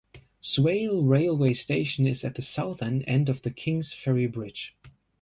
[0.41, 4.75] Swale railway station is at the southern end of the Kingsferry Bridge.